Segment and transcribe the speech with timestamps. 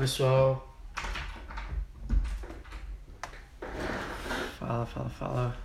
[0.00, 0.66] pessoal.
[4.58, 5.56] Fala, fala, fala.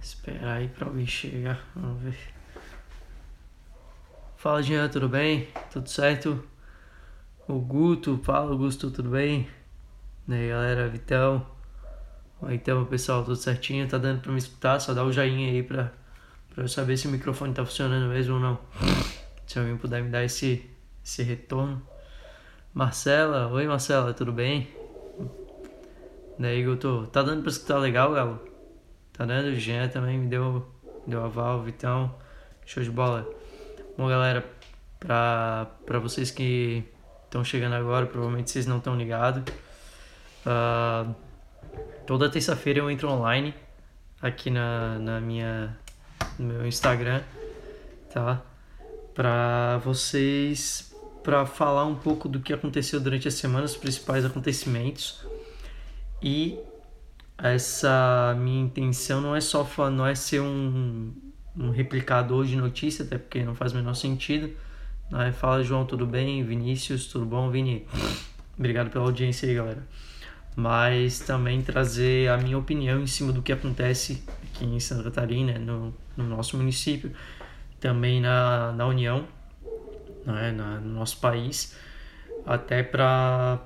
[0.00, 1.60] Esperar aí pra alguém chegar.
[1.74, 2.16] Vamos ver.
[4.36, 5.48] Fala, Jean, tudo bem?
[5.72, 6.44] Tudo certo?
[7.48, 9.48] O Guto, fala, Augusto, tudo bem?
[10.28, 11.44] E aí, galera, Vitão.
[12.48, 13.88] Então, pessoal, tudo certinho?
[13.88, 14.78] Tá dando pra me escutar?
[14.78, 15.92] Só dá o joinha aí pra,
[16.54, 18.60] pra eu saber se o microfone tá funcionando mesmo ou não.
[19.48, 20.64] Se alguém puder me dar esse,
[21.04, 21.90] esse retorno.
[22.74, 24.66] Marcela, oi Marcela, tudo bem?
[26.38, 27.06] Daí eu tô.
[27.06, 28.40] Tá dando pra escutar legal, Galo?
[29.12, 29.48] Tá dando?
[29.48, 30.66] O Jean também me deu,
[31.06, 32.14] deu aval, Vitão.
[32.64, 33.28] Show de bola.
[33.98, 34.42] Bom, galera,
[34.98, 36.82] pra, pra vocês que
[37.24, 39.42] estão chegando agora, provavelmente vocês não estão ligados.
[40.46, 41.14] Uh,
[42.06, 43.54] toda terça-feira eu entro online
[44.22, 45.76] aqui na, na minha,
[46.38, 47.20] no meu Instagram,
[48.14, 48.40] tá?
[49.14, 50.91] Pra vocês
[51.22, 55.24] para falar um pouco do que aconteceu durante a semana, os principais acontecimentos.
[56.22, 56.58] E
[57.38, 61.12] essa minha intenção não é só não é ser um,
[61.56, 64.50] um replicador de notícia, até porque não faz o menor sentido.
[65.10, 65.32] Né?
[65.32, 66.44] Fala, João, tudo bem?
[66.44, 67.50] Vinícius, tudo bom?
[67.50, 67.86] Vini,
[68.58, 69.86] obrigado pela audiência aí, galera.
[70.54, 75.58] Mas também trazer a minha opinião em cima do que acontece aqui em Santa Catarina,
[75.58, 77.12] no, no nosso município,
[77.80, 79.26] também na, na União,
[80.24, 81.76] né, no nosso país,
[82.46, 83.60] até para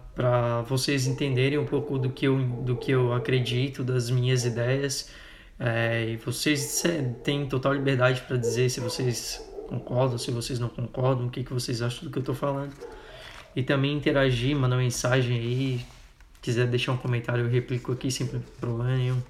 [0.69, 5.11] vocês entenderem um pouco do que eu, do que eu acredito, das minhas ideias.
[5.59, 6.83] É, e vocês
[7.25, 11.53] têm total liberdade para dizer se vocês concordam, se vocês não concordam, o que, que
[11.53, 12.75] vocês acham do que eu estou falando.
[13.55, 15.87] E também interagir, mandar mensagem aí.
[16.43, 18.27] Quiser deixar um comentário, eu replico aqui sem
[18.61, 19.21] problema nenhum.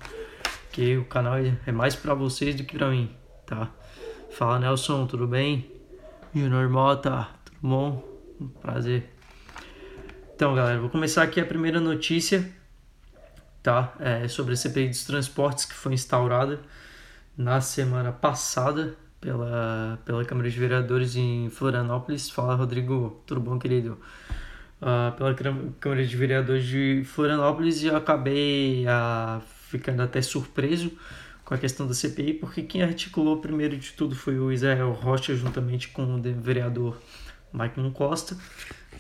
[0.73, 3.09] Que o canal é mais para vocês do que para mim,
[3.47, 3.71] tá?
[4.31, 5.76] Fala Nelson, tudo bem?
[6.37, 8.05] Junior Mota, tudo bom?
[8.61, 9.11] Prazer.
[10.35, 12.47] Então, galera, vou começar aqui a primeira notícia,
[13.63, 13.95] tá?
[13.99, 16.61] É sobre a CPI dos transportes que foi instaurada
[17.39, 22.29] na semana passada pela, pela Câmara de Vereadores em Florianópolis.
[22.29, 23.99] Fala, Rodrigo, tudo bom, querido?
[24.79, 25.35] Uh, pela
[25.81, 29.41] Câmara de Vereadores de Florianópolis e eu acabei uh,
[29.71, 30.93] ficando até surpreso
[31.47, 35.35] com a questão da CPI, porque quem articulou primeiro de tudo foi o Israel Rocha,
[35.37, 37.01] juntamente com o vereador
[37.53, 38.37] Michael Costa.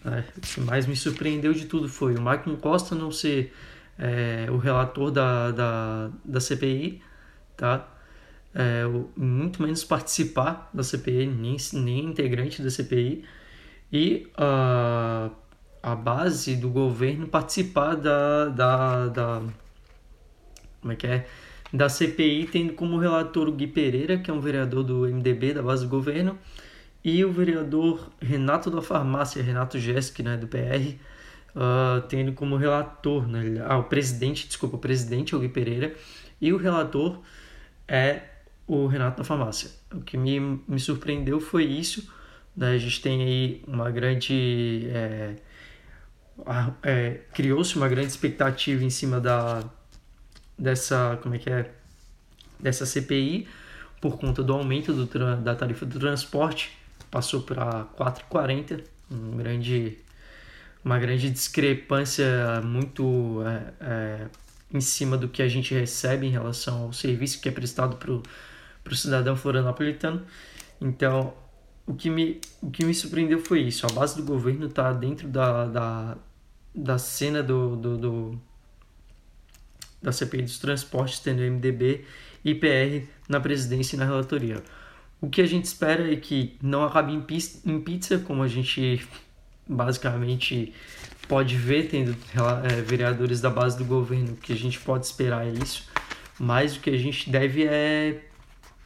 [0.05, 3.53] É, o que mais me surpreendeu de tudo foi o Michael Costa não ser
[3.99, 7.03] é, o relator da, da, da CPI,
[7.57, 7.89] tá?
[8.55, 8.84] É,
[9.17, 13.25] muito menos participar da CPI, nem, nem integrante da CPI,
[13.93, 15.31] e a,
[15.83, 19.43] a base do governo participar da, da, da
[20.81, 21.27] como é que é?
[21.76, 25.62] Da CPI, tendo como relator o Gui Pereira, que é um vereador do MDB, da
[25.62, 26.38] base do governo,
[27.04, 30.56] e o vereador Renato da Farmácia, Renato Jesk, né, do PR,
[31.54, 35.48] uh, ah, tendo como relator, né, ah, o presidente, desculpa, o presidente é o Gui
[35.48, 35.94] Pereira,
[36.41, 37.20] e o relator
[37.86, 38.22] é
[38.66, 39.70] o Renato da Farmácia.
[39.92, 42.12] O que me, me surpreendeu foi isso,
[42.56, 44.88] né, a gente tem aí uma grande...
[44.91, 45.36] É,
[46.82, 49.65] é, criou-se uma grande expectativa em cima da,
[50.59, 51.71] dessa, como é que é,
[52.59, 53.47] dessa CPI
[54.00, 55.06] por conta do aumento do,
[55.37, 56.77] da tarifa do transporte,
[57.11, 59.99] passou para 4,40, um grande,
[60.84, 64.27] uma grande discrepância muito é, é,
[64.72, 68.12] em cima do que a gente recebe em relação ao serviço que é prestado para
[68.12, 70.25] o cidadão florianopolitano.
[70.81, 71.33] Então,
[71.87, 75.28] o que, me, o que me surpreendeu foi isso, a base do governo está dentro
[75.28, 76.16] da, da,
[76.75, 78.41] da cena do, do, do
[80.06, 82.05] da CPI dos transportes, tendo MDB
[82.44, 84.62] e PR na presidência e na relatoria.
[85.21, 89.05] O que a gente espera é que não acabe em pizza, como a gente
[89.69, 90.72] basicamente
[91.27, 92.16] pode ver, tendo
[92.71, 95.89] é, vereadores da base do governo, o que a gente pode esperar é isso,
[96.39, 98.22] mas o que a gente deve é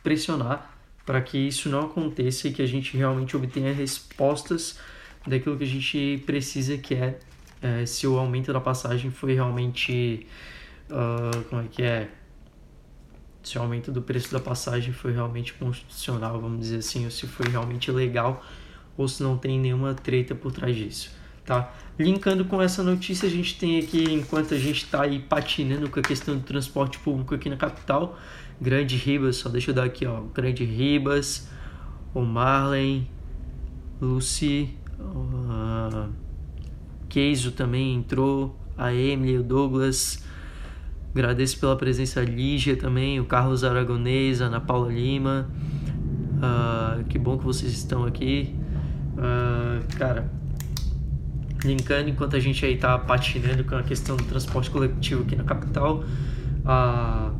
[0.02, 4.78] pressionar para que isso não aconteça e que a gente realmente obtenha respostas
[5.26, 7.18] daquilo que a gente precisa, que é,
[7.60, 10.26] é se o aumento da passagem foi realmente
[10.90, 12.10] uh, como é que é?
[13.42, 17.26] Se o aumento do preço da passagem foi realmente constitucional, vamos dizer assim, ou se
[17.26, 18.44] foi realmente legal,
[18.96, 21.10] ou se não tem nenhuma treta por trás disso,
[21.44, 21.72] tá?
[21.98, 25.98] Linkando com essa notícia, a gente tem aqui, enquanto a gente está aí patinando com
[25.98, 28.18] a questão do transporte público aqui na capital,
[28.60, 31.48] Grande Ribas, só deixa eu dar aqui, ó, Grande Ribas,
[32.12, 33.08] o Marley,
[34.00, 36.10] Lucy, uh,
[37.08, 40.22] Keizo também entrou, a Emily, o Douglas,
[41.12, 45.48] Agradeço pela presença Lígia também, o Carlos Aragonês, Ana Paula Lima.
[46.36, 48.54] Uh, que bom que vocês estão aqui.
[49.16, 50.30] Uh, cara,
[51.64, 55.44] linkando enquanto a gente aí tá patinando com a questão do transporte coletivo aqui na
[55.44, 56.04] capital,
[56.64, 57.32] a,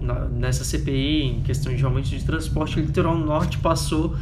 [0.00, 4.16] na, nessa CPI, em questão de aumento de transporte, o litoral norte passou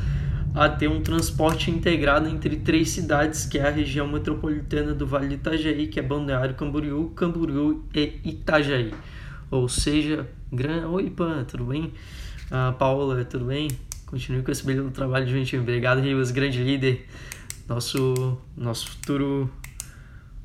[0.54, 5.26] a ter um transporte integrado entre três cidades, que é a região metropolitana do Vale
[5.26, 8.94] do Itajaí, que é Balneário Camboriú, Camboriú e Itajaí.
[9.50, 10.88] Ou seja, gran...
[10.88, 11.92] Oi, Pan, tudo bem?
[12.52, 13.68] Ah, Paola, tudo bem?
[14.06, 15.56] Continue com esse belo trabalho, gente.
[15.56, 17.04] Obrigado, Rivas, grande líder.
[17.68, 19.50] Nosso, nosso futuro,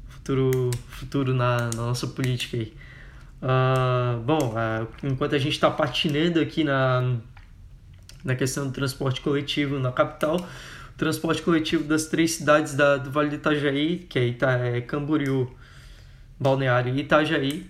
[0.08, 2.74] futuro, futuro na, na nossa política aí.
[3.42, 7.18] Uh, bom, uh, enquanto a gente está patinando aqui na,
[8.24, 10.38] na questão do transporte coletivo na capital.
[10.38, 14.82] O transporte coletivo das três cidades da, do Vale do Itajaí, que é, Ita, é
[14.82, 15.50] Camboriú,
[16.40, 17.70] Balneário e Itajaí,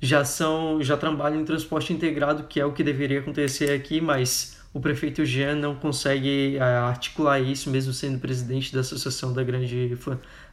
[0.00, 4.58] já são já trabalham em transporte integrado, que é o que deveria acontecer aqui, mas
[4.74, 9.96] o prefeito Jean não consegue é, articular isso, mesmo sendo presidente da associação da grande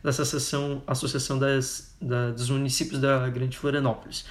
[0.03, 4.25] da associação associação das, da, dos municípios da grande Florianópolis.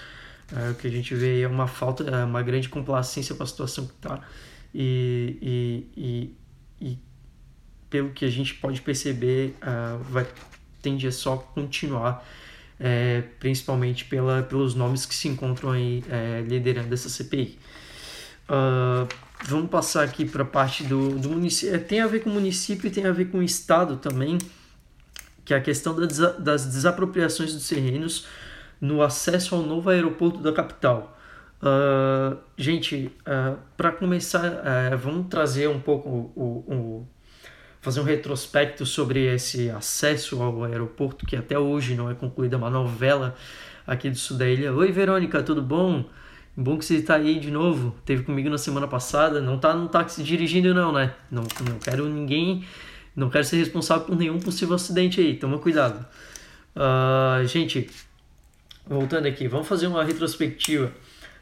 [0.54, 3.46] É, o que a gente vê é uma falta, é uma grande complacência com a
[3.46, 4.20] situação que está
[4.80, 5.86] e, e,
[6.80, 6.98] e, e
[7.90, 10.24] pelo que a gente pode perceber, uh, vai,
[10.80, 12.24] tende a só continuar,
[12.78, 17.58] é, principalmente pela, pelos nomes que se encontram aí é, liderando essa CPI.
[18.48, 19.08] Uh, ah,
[19.46, 21.74] vamos passar aqui para a parte do, do município.
[21.74, 24.38] É, tem a ver com o município e tem a ver com o estado também,
[25.44, 28.26] que é a questão das, das desapropriações dos terrenos
[28.80, 31.17] no acesso ao novo aeroporto da capital.
[31.60, 37.08] Uh, gente, uh, ah, para começar, uh, vamos trazer um pouco o, o,
[37.80, 42.70] fazer um retrospecto sobre esse acesso ao aeroporto que até hoje não é concluída uma
[42.70, 43.34] novela
[43.84, 44.72] aqui do sul da ilha.
[44.72, 46.04] Oi, Verônica, tudo bom?
[46.56, 47.94] Bom que você está aí de novo.
[48.04, 49.40] Teve comigo na semana passada.
[49.40, 51.12] Não tá no táxi dirigindo não, né?
[51.30, 52.64] Não, não quero ninguém,
[53.16, 55.34] não quero ser responsável por nenhum possível acidente aí.
[55.34, 56.06] Toma cuidado.
[57.46, 57.90] gente,
[58.86, 60.92] voltando aqui, vamos fazer uma retrospectiva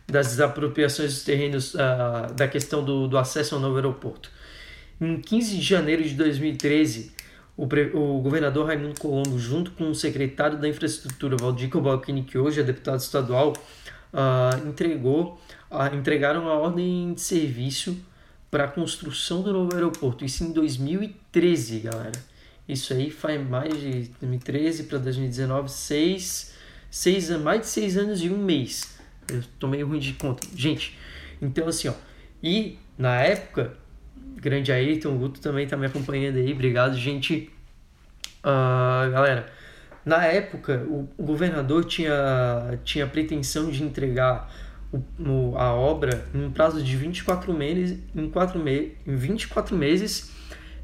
[0.06, 4.30] das desapropriações dos terrenos, uh, da questão do, do acesso ao novo aeroporto.
[5.00, 7.12] Em 15 de janeiro de 2013,
[7.56, 12.38] o, pre, o governador Raimundo Colombo, junto com o secretário da Infraestrutura, Valdir Balcini, que
[12.38, 13.52] hoje é deputado estadual,
[14.12, 17.98] uh, entregou, uh, entregaram a ordem de serviço
[18.50, 20.24] para a construção do novo aeroporto.
[20.24, 22.36] Isso em 2013, galera.
[22.68, 26.54] Isso aí faz mais de 2013 para 2019, seis,
[26.90, 28.95] seis, mais de seis anos e um mês.
[29.30, 30.46] Eu tô meio ruim de conta.
[30.54, 30.98] Gente,
[31.40, 31.94] então assim, ó.
[32.42, 33.74] E na época,
[34.36, 36.52] grande Ayrton, Guto também tá me acompanhando aí.
[36.52, 37.50] Obrigado, gente.
[38.40, 39.52] Uh, galera,
[40.04, 44.48] na época, o, o, governador tinha, tinha pretensão de entregar
[44.92, 49.76] o, o, a obra em um prazo de 24 meses, em, 4 me, em 24
[49.76, 50.30] meses.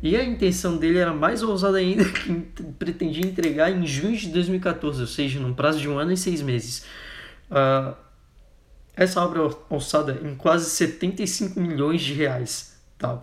[0.03, 2.33] E a intenção dele era mais ousada ainda, que
[2.77, 6.43] pretendia entregar em junho de 2014, ou seja, num prazo de um ano e seis
[6.43, 6.85] meses.
[7.49, 7.95] Uh,
[8.95, 13.23] essa obra orçada em quase 75 milhões de reais, tá?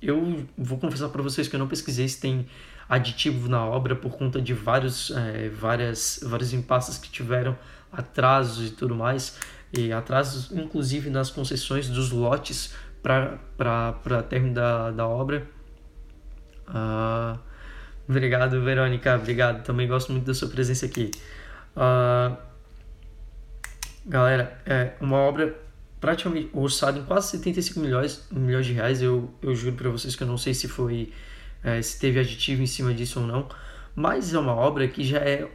[0.00, 2.46] Eu vou confessar para vocês que eu não pesquisei se tem
[2.88, 7.56] aditivo na obra por conta de vários, é, várias, vários impasses que tiveram,
[7.92, 9.38] atrasos e tudo mais,
[9.72, 15.46] e atrasos inclusive nas concessões dos lotes para término da, da obra.
[16.68, 17.38] Uh,
[18.08, 19.62] obrigado, Verônica, obrigado.
[19.62, 21.10] Também gosto muito da sua presença aqui.
[21.76, 22.36] Uh,
[24.06, 25.58] Galera, é uma obra
[25.98, 29.00] praticamente orçada em quase 75 milhões, milhões de reais.
[29.00, 31.10] Eu, eu juro para vocês que eu não sei se foi
[31.62, 33.48] é, se teve aditivo em cima disso ou não,
[33.96, 35.48] mas é uma obra que já é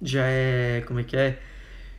[0.00, 1.40] já é como é que é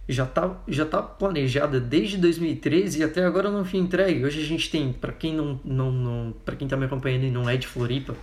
[0.07, 4.23] já tá já tá planejada desde 2013 e até agora não foi entregue.
[4.23, 7.31] Hoje a gente tem para quem não não, não para quem tá me acompanhando e
[7.31, 8.15] não é de Floripa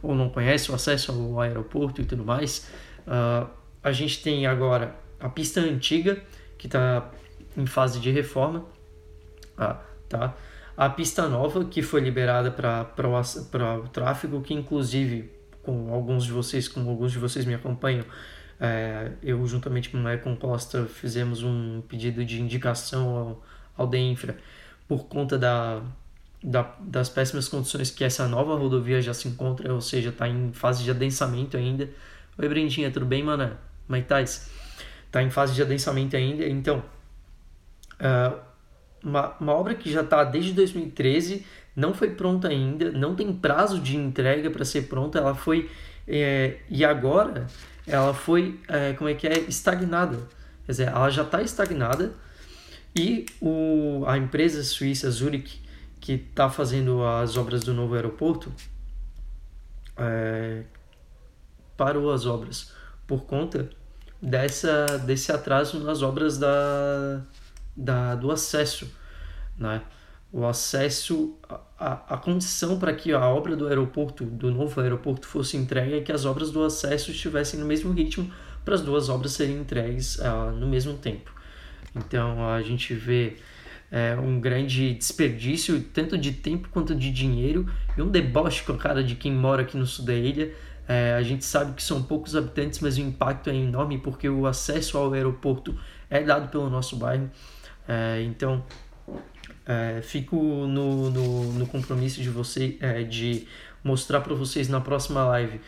[0.00, 2.70] ou não conhece o acesso ao aeroporto e tudo mais,
[3.04, 3.48] uh,
[3.82, 6.22] a gente tem agora a pista antiga
[6.58, 7.10] que está
[7.56, 8.66] em fase de reforma.
[9.56, 10.34] Ah, tá?
[10.76, 15.30] A pista nova, que foi liberada para o tráfego, que inclusive,
[15.62, 18.04] com alguns de vocês, como alguns de vocês me acompanham,
[18.60, 23.44] é, eu juntamente com o Econ Costa fizemos um pedido de indicação ao,
[23.76, 24.36] ao DEINFRA
[24.88, 25.80] por conta da,
[26.42, 30.52] da, das péssimas condições que essa nova rodovia já se encontra, ou seja, está em
[30.52, 31.88] fase de adensamento ainda.
[32.36, 33.56] Oi, Brendinha, tudo bem, mano?
[33.86, 34.22] Como é que tá?
[35.08, 36.46] Está em fase de adensamento ainda.
[36.46, 36.82] Então,
[38.00, 38.38] uh,
[39.02, 43.80] uma, uma obra que já está desde 2013, não foi pronta ainda, não tem prazo
[43.80, 45.70] de entrega para ser pronta, ela foi.
[46.06, 47.46] É, e agora
[47.86, 50.18] ela foi, é, como é que é, estagnada.
[50.64, 52.14] Quer dizer, ela já está estagnada
[52.96, 55.62] e o, a empresa suíça Zurich,
[56.00, 58.52] que está fazendo as obras do novo aeroporto,
[59.96, 60.62] é,
[61.76, 62.72] parou as obras
[63.06, 63.70] por conta
[64.20, 67.22] dessa, desse atraso nas obras da,
[67.76, 68.90] da, do acesso.
[69.56, 69.82] Né?
[70.32, 71.36] O acesso,
[71.78, 76.00] a, a condição para que a obra do aeroporto, do novo aeroporto, fosse entregue é
[76.00, 78.30] que as obras do acesso estivessem no mesmo ritmo
[78.64, 81.32] para as duas obras serem entregues uh, no mesmo tempo.
[81.96, 83.36] Então a gente vê
[83.90, 88.76] é, um grande desperdício, tanto de tempo quanto de dinheiro, e um deboche com a
[88.76, 90.52] cara de quem mora aqui no sul da ilha.
[90.88, 94.46] É, a gente sabe que são poucos habitantes, mas o impacto é enorme porque o
[94.46, 95.78] acesso ao aeroporto
[96.08, 97.30] é dado pelo nosso bairro.
[97.86, 98.64] É, então,
[99.66, 103.46] é, fico no, no, no, compromisso de você é, de
[103.84, 105.60] mostrar para vocês na próxima live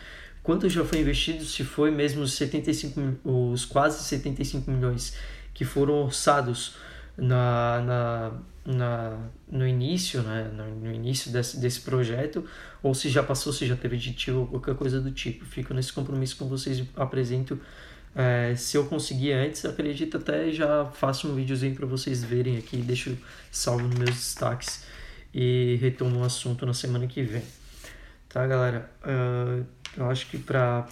[0.43, 5.15] quanto já foi investido, se foi mesmo os 75, os quase 75 milhões
[5.53, 6.75] que foram orçados
[7.17, 8.31] na, na,
[8.65, 12.45] na, no início, né, no, início desse, desse projeto,
[12.81, 15.45] ou se já passou, se já teve aditivo ou qualquer coisa do tipo.
[15.45, 17.59] Fico nesse compromisso com vocês, apresento.
[18.13, 22.77] É, se eu conseguir antes, acredito até já faço um videozinho para vocês verem aqui,
[22.77, 23.17] deixo
[23.49, 24.83] salvo nos meus destaques
[25.33, 27.43] e retomo o assunto na semana que vem.
[28.27, 28.91] Tá, galera?
[29.01, 29.65] Uh,
[29.95, 30.87] eu acho que para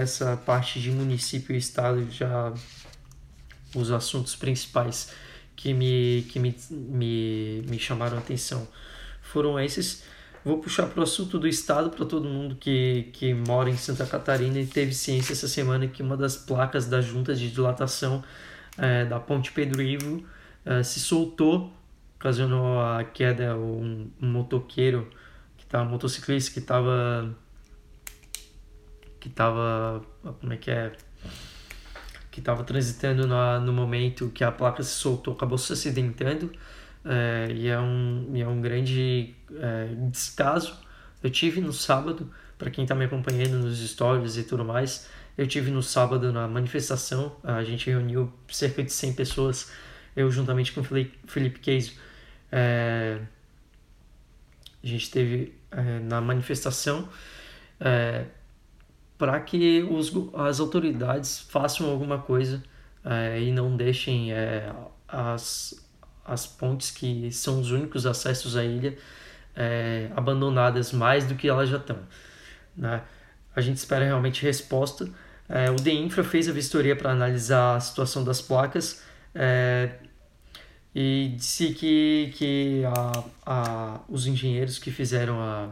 [0.00, 2.52] essa parte de município e estado já
[3.74, 5.10] os assuntos principais
[5.60, 8.66] que me, que me, me, me chamaram a atenção
[9.20, 10.02] foram esses.
[10.42, 14.06] Vou puxar para o assunto do Estado para todo mundo que, que mora em Santa
[14.06, 18.24] Catarina e teve ciência essa semana que uma das placas das juntas de dilatação
[18.78, 20.24] é, da Ponte Pedro Ivo
[20.64, 21.70] é, se soltou,
[22.18, 23.54] ocasionou a queda.
[23.54, 25.10] Um, um motoqueiro,
[25.58, 27.36] que tá, um motociclista que estava.
[29.20, 30.02] que estava.
[30.40, 30.92] como é que é?
[32.30, 36.50] Que estava transitando na, no momento que a placa se soltou acabou se acidentando
[37.04, 40.76] é, e, é um, e é um grande é, descaso.
[41.22, 45.46] Eu tive no sábado, para quem está me acompanhando nos stories e tudo mais, eu
[45.46, 49.72] tive no sábado na manifestação, a gente reuniu cerca de 100 pessoas,
[50.14, 51.92] eu juntamente com o Felipe Queijo,
[52.52, 53.18] é,
[54.82, 57.08] a gente teve é, na manifestação
[57.78, 58.26] é,
[59.20, 62.62] para que os, as autoridades façam alguma coisa
[63.04, 64.72] é, e não deixem é,
[65.06, 65.78] as,
[66.24, 68.96] as pontes que são os únicos acessos à ilha
[69.54, 71.98] é, abandonadas mais do que elas já estão.
[72.74, 73.02] Né?
[73.54, 75.06] A gente espera realmente resposta.
[75.46, 79.02] É, o DEINFRA fez a vistoria para analisar a situação das placas
[79.34, 79.96] é,
[80.94, 85.68] e disse que, que a, a, os engenheiros que fizeram a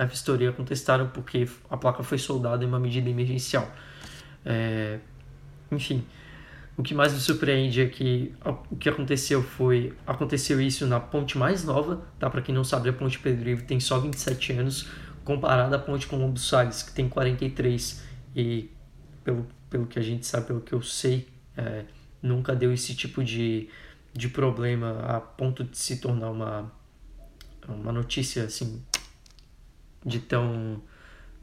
[0.00, 3.70] a vistoria contestaram porque a placa foi soldada em uma medida emergencial.
[4.46, 4.98] É,
[5.70, 6.06] enfim,
[6.74, 8.34] o que mais me surpreende é que
[8.70, 12.30] o que aconteceu foi aconteceu isso na ponte mais nova, tá?
[12.30, 14.88] Para quem não sabe, a ponte Pedro Ivo tem só 27 anos,
[15.22, 18.02] comparada à ponte Colombo Salles, que tem 43
[18.34, 18.70] e
[19.22, 21.28] pelo, pelo que a gente sabe, pelo que eu sei,
[21.58, 21.84] é,
[22.22, 23.68] nunca deu esse tipo de,
[24.14, 26.72] de problema a ponto de se tornar uma
[27.68, 28.82] uma notícia assim
[30.04, 30.82] de tão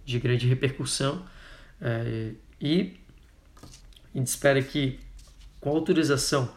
[0.05, 1.25] de grande repercussão
[1.81, 2.97] é, e
[4.13, 4.99] a gente espera que
[5.59, 6.49] com a autorização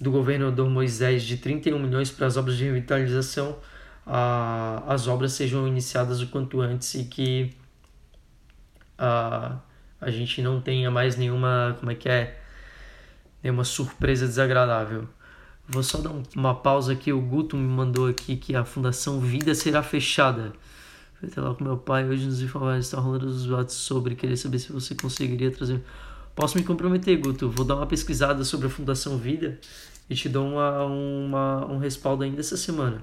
[0.00, 3.58] do governador Moisés de 31 milhões para as obras de revitalização
[4.06, 7.54] a, as obras sejam iniciadas o quanto antes e que
[8.98, 9.58] a,
[10.00, 12.40] a gente não tenha mais nenhuma como é que é
[13.42, 15.08] nenhuma surpresa desagradável
[15.68, 17.12] Vou só dar uma pausa aqui.
[17.12, 20.52] O Guto me mandou aqui que a Fundação Vida será fechada.
[21.22, 24.58] Até lá com meu pai hoje nos informar, está rolando os debates sobre, querer saber
[24.58, 25.82] se você conseguiria trazer.
[26.34, 29.58] Posso me comprometer, Guto, vou dar uma pesquisada sobre a Fundação Vida
[30.08, 33.02] e te dou uma, uma, um respaldo ainda essa semana,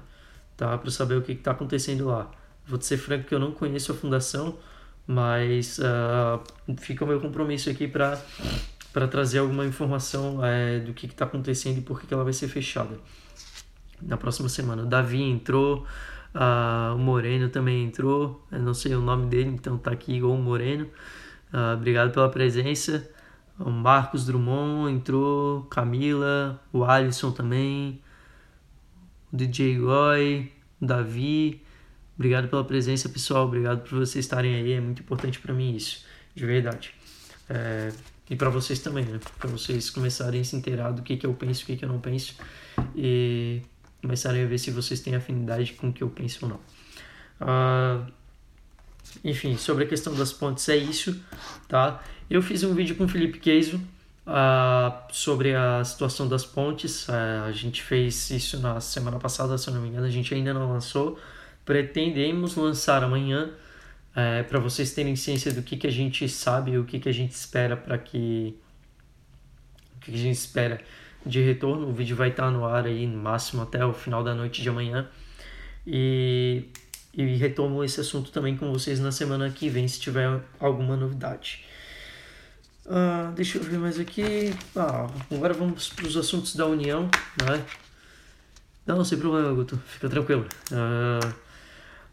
[0.56, 0.78] tá?
[0.78, 2.30] Para saber o que está acontecendo lá.
[2.66, 4.56] Vou te ser franco que eu não conheço a Fundação,
[5.06, 6.40] mas uh,
[6.78, 8.18] fica o meu compromisso aqui para
[8.94, 12.32] para trazer alguma informação é, do que está acontecendo e por que, que ela vai
[12.32, 12.96] ser fechada
[14.00, 14.84] na próxima semana.
[14.84, 15.84] O Davi entrou,
[16.34, 20.36] Uh, o Moreno também entrou, eu não sei o nome dele, então tá aqui o
[20.36, 20.86] Moreno.
[21.52, 23.08] Uh, obrigado pela presença.
[23.58, 28.02] O Marcos Drummond entrou, Camila, o Alisson também,
[29.32, 31.62] o DJ Roy, o Davi.
[32.16, 33.46] Obrigado pela presença, pessoal.
[33.46, 34.72] Obrigado por vocês estarem aí.
[34.72, 36.92] É muito importante para mim isso, de verdade.
[37.48, 37.92] É,
[38.28, 39.20] e para vocês também, né?
[39.38, 41.88] Para vocês começarem a se inteirar do que, que eu penso, o que, que eu
[41.88, 42.34] não penso.
[42.96, 43.62] E
[44.04, 46.60] começarem a ver se vocês têm afinidade com o que eu penso ou não.
[47.40, 48.12] Uh,
[49.24, 51.18] enfim, sobre a questão das pontes é isso,
[51.66, 52.02] tá?
[52.28, 53.78] Eu fiz um vídeo com o Felipe Queijo
[54.26, 57.08] uh, sobre a situação das pontes.
[57.08, 60.34] Uh, a gente fez isso na semana passada, se eu não me engano, a gente
[60.34, 61.18] ainda não lançou.
[61.64, 63.50] Pretendemos lançar amanhã
[64.14, 67.12] é, para vocês terem ciência do que, que a gente sabe o que, que a
[67.12, 68.54] gente espera para que
[69.96, 70.78] o que, que a gente espera
[71.24, 71.88] de retorno.
[71.88, 74.68] O vídeo vai estar no ar aí no máximo até o final da noite de
[74.68, 75.08] amanhã.
[75.86, 76.64] E,
[77.12, 81.64] e retomo esse assunto também com vocês na semana que vem, se tiver alguma novidade.
[82.86, 84.54] Uh, deixa eu ver mais aqui.
[84.76, 87.08] Ah, agora vamos para os assuntos da União.
[87.42, 87.64] Né?
[88.86, 89.78] Não, sem problema, Guto.
[89.86, 90.46] Fica tranquilo.
[90.70, 91.34] Uh,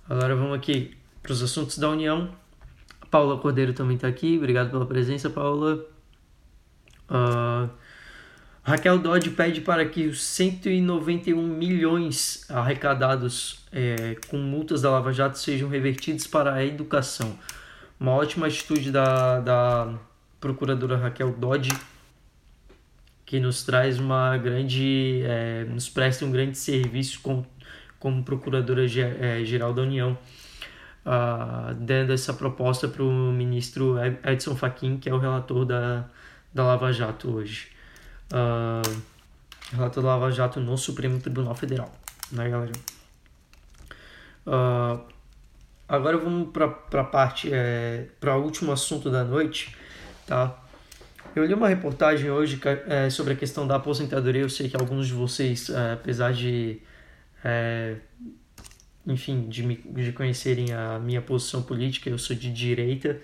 [0.09, 2.33] agora vamos aqui para os assuntos da União.
[3.09, 4.37] Paula Cordeiro também está aqui.
[4.37, 5.85] Obrigado pela presença, Paula.
[7.09, 7.69] Uh,
[8.63, 15.39] Raquel Dodge pede para que os 191 milhões arrecadados é, com multas da Lava Jato
[15.39, 17.35] sejam revertidos para a educação.
[17.99, 19.93] Uma ótima atitude da, da
[20.39, 21.71] procuradora Raquel Dodge,
[23.25, 27.47] que nos traz uma grande, é, nos presta um grande serviço como,
[27.97, 30.15] como procuradora é, geral da União,
[31.03, 36.05] uh, dando essa proposta para o ministro Edson Fachin, que é o relator da,
[36.53, 37.80] da Lava Jato hoje
[38.31, 39.01] uh,
[39.71, 41.91] relator da Lava Jato no Supremo Tribunal Federal,
[42.31, 42.71] né, galera?
[44.45, 45.01] Uh,
[45.87, 49.75] agora vamos para a parte, é, para o último assunto da noite,
[50.25, 50.57] tá?
[51.33, 54.41] Eu li uma reportagem hoje é, sobre a questão da aposentadoria.
[54.41, 56.81] Eu sei que alguns de vocês, é, apesar de,
[57.43, 57.95] é,
[59.07, 63.21] enfim, de, me, de conhecerem a minha posição política, eu sou de direita,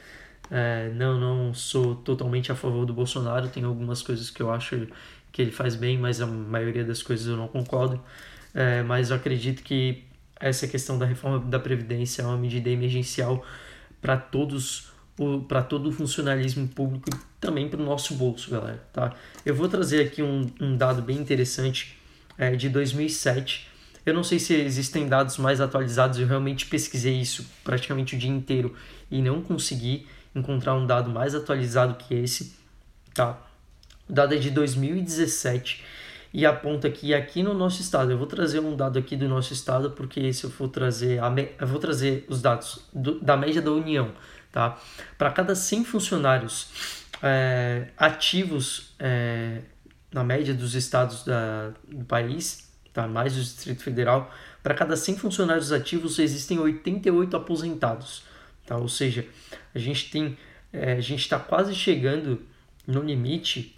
[0.49, 3.49] é, não, não sou totalmente a favor do Bolsonaro.
[3.49, 4.87] Tem algumas coisas que eu acho
[5.31, 8.01] que ele faz bem, mas a maioria das coisas eu não concordo.
[8.53, 10.03] É, mas eu acredito que
[10.39, 13.43] essa questão da reforma da Previdência é uma medida emergencial
[14.01, 14.87] para todos
[15.47, 18.83] para todo o funcionalismo público e também para o nosso bolso, galera.
[18.93, 19.15] Tá?
[19.43, 21.97] Eu vou trazer aqui um, um dado bem interessante
[22.37, 23.67] é, de 2007.
[24.05, 28.29] Eu não sei se existem dados mais atualizados, eu realmente pesquisei isso praticamente o dia
[28.29, 28.75] inteiro
[29.09, 30.05] e não consegui
[30.37, 32.55] encontrar um dado mais atualizado que esse,
[33.13, 33.37] tá?
[34.09, 35.83] O dado é de 2017
[36.33, 39.53] e aponta que aqui no nosso estado, eu vou trazer um dado aqui do nosso
[39.53, 43.61] estado, porque se eu for trazer, a, eu vou trazer os dados do, da média
[43.61, 44.11] da União,
[44.51, 44.77] tá?
[45.17, 46.69] Para cada 100 funcionários
[47.23, 49.61] é, ativos é,
[50.11, 53.07] na média dos estados da, do país, tá?
[53.07, 58.23] mais do Distrito Federal, para cada 100 funcionários ativos existem 88 aposentados,
[58.67, 58.77] tá?
[58.77, 59.25] Ou seja,
[59.73, 60.37] a gente tem,
[60.71, 62.45] é, a gente está quase chegando
[62.85, 63.75] no limite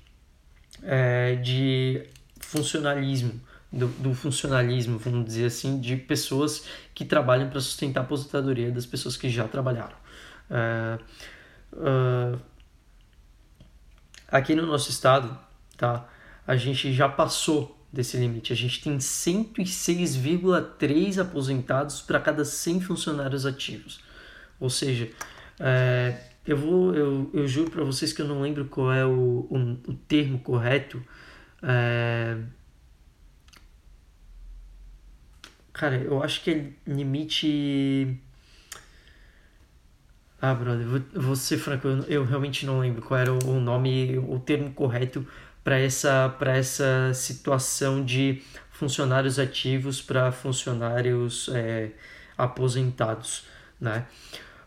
[0.84, 2.06] é, de
[2.42, 3.40] funcionalismo,
[3.72, 8.86] do, do, funcionalismo, vamos dizer assim, de pessoas que trabalham para sustentar a aposentadoria das
[8.86, 9.96] pessoas que já trabalharam.
[10.50, 11.00] É,
[11.74, 12.38] uh,
[14.28, 15.40] aqui no nosso estado,
[15.78, 16.10] tá,
[16.48, 18.52] a gente já passou desse limite.
[18.52, 24.09] A gente tem 106,3 aposentados para cada 100 funcionários ativos.
[24.60, 25.10] Ou seja,
[25.60, 29.48] é, eu vou, eu, eu juro para vocês que eu não lembro qual é o,
[29.50, 31.02] o, o termo correto.
[31.62, 32.38] É...
[35.72, 38.20] Cara, eu acho que é limite.
[40.42, 43.60] Ah, brother, vou, vou ser franco, eu, eu realmente não lembro qual era o, o
[43.60, 45.28] nome, o termo correto
[45.64, 48.42] para essa, essa situação de
[48.72, 51.92] funcionários ativos para funcionários é,
[52.38, 53.46] aposentados,
[53.80, 54.06] né?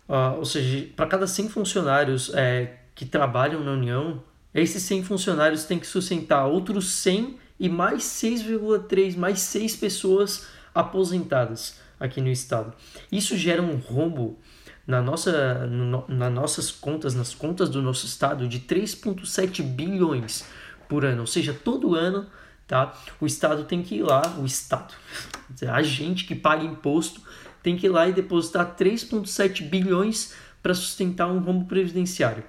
[0.08, 4.22] Uh, ou seja, para cada 100 funcionários é, que trabalham na União,
[4.54, 11.80] esses 100 funcionários têm que sustentar outros 100 e mais 6,3, mais 6 pessoas aposentadas
[11.98, 12.72] aqui no estado.
[13.10, 14.38] Isso gera um rombo
[14.86, 20.44] na nossa, no, nas nossas contas, nas contas do nosso estado, de 3,7 bilhões
[20.88, 21.20] por ano.
[21.20, 22.26] Ou seja, todo ano
[22.66, 24.92] tá, o estado tem que ir lá, o estado,
[25.70, 27.22] a gente que paga imposto
[27.62, 32.44] tem que ir lá e depositar 3,7 bilhões para sustentar um rombo previdenciário.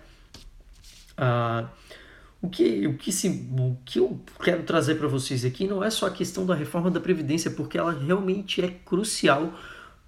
[1.17, 1.69] Ah,
[2.41, 5.89] o, que, o, que se, o que eu quero trazer para vocês aqui não é
[5.89, 9.54] só a questão da reforma da Previdência, porque ela realmente é crucial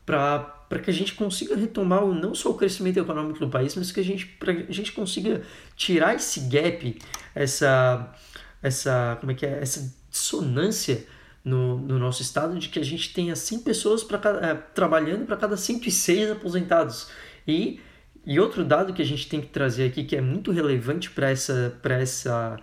[0.06, 4.00] para que a gente consiga retomar não só o crescimento econômico do país, mas que
[4.00, 5.42] a gente, pra a gente consiga
[5.76, 7.00] tirar esse gap,
[7.34, 8.14] essa,
[8.62, 11.06] essa, como é que é, essa dissonância
[11.46, 15.38] no, no nosso estado de que a gente tenha 100 pessoas pra, é, trabalhando para
[15.38, 17.10] cada 106 aposentados.
[17.48, 17.80] E,
[18.26, 21.30] e outro dado que a gente tem que trazer aqui, que é muito relevante para
[21.30, 22.60] essa, essa,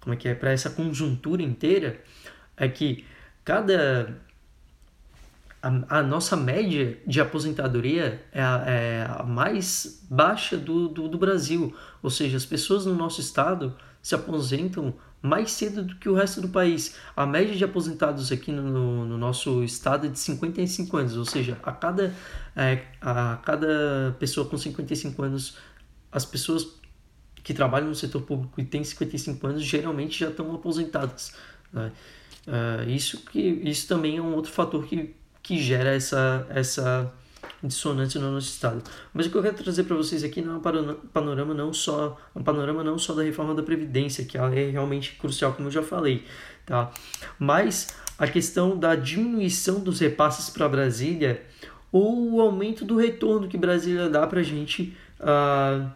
[0.00, 2.00] como é que é, essa conjuntura inteira,
[2.56, 3.04] é que
[3.44, 4.16] cada
[5.60, 11.18] a, a, nossa média de aposentadoria é a, é a mais baixa do, do, do,
[11.18, 11.74] Brasil.
[12.00, 14.94] Ou seja, as pessoas no nosso estado se aposentam
[15.24, 16.96] mais cedo do que o resto do país.
[17.16, 21.58] A média de aposentados aqui no, no nosso estado é de 55 anos, ou seja,
[21.62, 22.14] a cada,
[22.54, 25.56] é, a cada pessoa com 55 anos,
[26.12, 26.66] as pessoas
[27.42, 31.34] que trabalham no setor público e têm 55 anos geralmente já estão aposentadas.
[31.72, 31.90] Né?
[32.46, 37.10] Uh, isso, que, isso também é um outro fator que, que gera essa, essa
[37.62, 38.82] dissonante no nosso estado.
[39.12, 42.18] Mas o que eu quero trazer para vocês aqui não é um panorama não só
[42.34, 45.72] um panorama não só da reforma da previdência, que ela é realmente crucial, como eu
[45.72, 46.24] já falei,
[46.66, 46.90] tá?
[47.38, 51.44] Mas a questão da diminuição dos repasses para Brasília
[51.90, 55.88] ou o aumento do retorno que Brasília dá para a gente uh,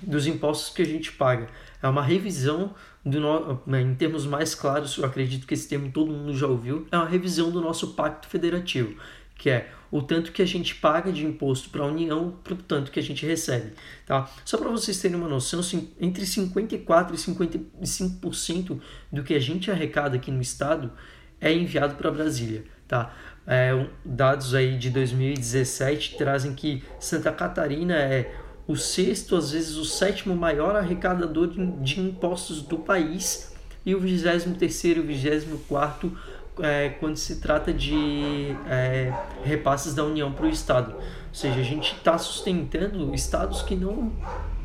[0.00, 1.48] dos impostos que a gente paga.
[1.82, 3.62] É uma revisão do no...
[3.76, 7.06] em termos mais claros, eu acredito que esse termo todo mundo já ouviu, é uma
[7.06, 8.94] revisão do nosso pacto federativo,
[9.36, 12.56] que é o tanto que a gente paga de imposto para a União para o
[12.56, 13.72] tanto que a gente recebe.
[14.06, 14.30] Tá?
[14.44, 15.60] Só para vocês terem uma noção,
[16.00, 18.80] entre 54% e 55%
[19.12, 20.92] do que a gente arrecada aqui no Estado
[21.40, 22.64] é enviado para Brasília.
[22.86, 23.14] Tá?
[23.46, 28.34] É, dados aí de 2017 trazem que Santa Catarina é
[28.66, 31.48] o sexto, às vezes o sétimo maior arrecadador
[31.80, 33.54] de impostos do país
[33.86, 36.12] e o 23 terceiro e o 24 quarto
[36.60, 40.92] é, quando se trata de é, repasses da União para o Estado.
[40.94, 44.12] Ou seja, a gente está sustentando estados que não,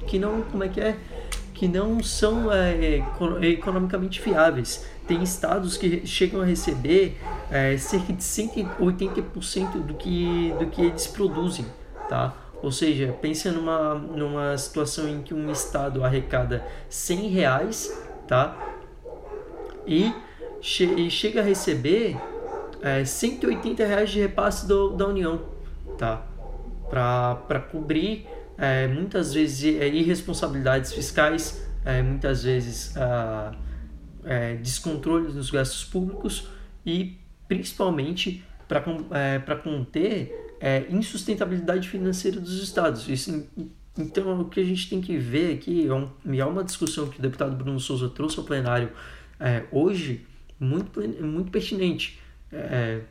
[0.07, 0.97] que não, como é que é,
[1.53, 3.03] que não são é,
[3.41, 4.85] economicamente viáveis.
[5.07, 7.17] Tem estados que chegam a receber
[7.51, 11.65] é, cerca de 180% do que, do que eles produzem,
[12.09, 12.35] tá?
[12.61, 18.57] Ou seja, pense numa, numa situação em que um estado arrecada 100 reais, tá?
[19.85, 20.13] E
[20.63, 22.15] che e chega a receber
[22.81, 25.41] é, 180 reais de repasse do, da União,
[25.97, 26.25] tá?
[26.89, 28.25] Para cobrir
[28.57, 33.53] é, muitas vezes é, irresponsabilidades fiscais, é, muitas vezes ah,
[34.23, 36.47] é, descontrole dos gastos públicos
[36.85, 43.09] e principalmente para é, conter é, insustentabilidade financeira dos estados.
[43.09, 43.45] Isso,
[43.97, 47.21] então, o que a gente tem que ver aqui um, é uma discussão que o
[47.21, 48.91] deputado Bruno Souza trouxe ao plenário
[49.39, 50.25] é, hoje,
[50.63, 52.19] muito, muito pertinente.
[52.51, 53.01] É,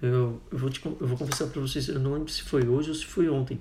[0.00, 2.90] eu, eu, vou te, eu vou confessar para vocês, eu não lembro se foi hoje
[2.90, 3.60] ou se foi ontem.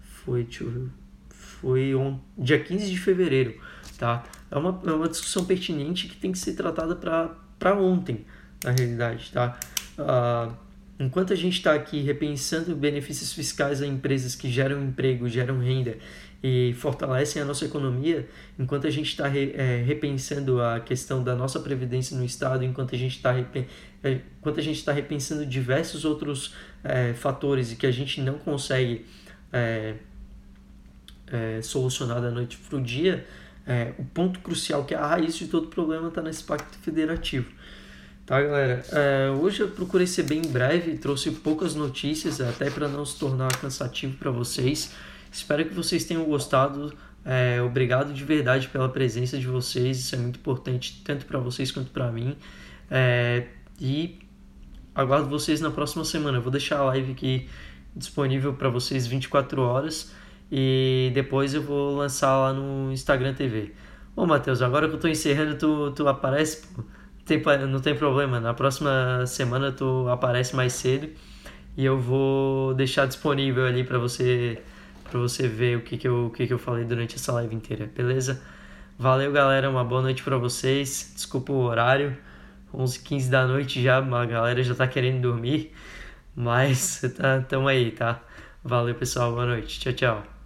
[0.00, 0.88] Foi, deixa eu ver,
[1.30, 3.58] foi on, dia 15 de fevereiro,
[3.96, 4.24] tá?
[4.50, 8.24] É uma, é uma discussão pertinente que tem que ser tratada para ontem,
[8.62, 9.58] na realidade, tá?
[9.98, 10.54] Uh,
[11.00, 15.96] enquanto a gente está aqui repensando benefícios fiscais a empresas que geram emprego, geram renda
[16.42, 21.34] e fortalecem a nossa economia, enquanto a gente está re, é, repensando a questão da
[21.34, 23.36] nossa previdência no Estado, enquanto a gente está
[24.02, 28.38] é, enquanto a gente está repensando diversos outros é, fatores e que a gente não
[28.38, 29.04] consegue
[29.52, 29.94] é,
[31.26, 33.26] é, solucionar da noite para o dia,
[33.66, 37.50] é, o ponto crucial, que é a raiz de todo problema, está nesse pacto federativo.
[38.24, 38.84] Tá, galera?
[39.40, 44.18] hoje eu procurei ser bem breve, trouxe poucas notícias, até para não se tornar cansativo
[44.18, 44.94] para vocês.
[45.38, 46.92] Espero que vocês tenham gostado.
[47.24, 49.98] É, obrigado de verdade pela presença de vocês.
[49.98, 52.36] Isso é muito importante tanto para vocês quanto para mim.
[52.90, 53.46] É,
[53.80, 54.18] e
[54.94, 56.38] aguardo vocês na próxima semana.
[56.38, 57.48] Eu vou deixar a live aqui
[57.94, 60.12] disponível para vocês 24 horas
[60.50, 63.72] e depois eu vou lançar lá no Instagram TV.
[64.16, 66.66] Ô Matheus, agora que eu tô encerrando, tu, tu aparece.
[67.24, 71.10] Tem, não tem problema, na próxima semana tu aparece mais cedo
[71.76, 74.60] e eu vou deixar disponível ali para você
[75.08, 77.54] para você ver o que, que, eu, o que, que eu falei durante essa live
[77.54, 78.42] inteira, beleza?
[78.98, 79.70] Valeu, galera.
[79.70, 81.12] Uma boa noite para vocês.
[81.14, 82.16] Desculpa o horário.
[82.74, 85.72] 11 15 da noite já, a galera já tá querendo dormir.
[86.34, 88.20] Mas tá, tamo aí, tá?
[88.62, 89.32] Valeu, pessoal.
[89.32, 89.80] Boa noite.
[89.80, 90.37] Tchau, tchau.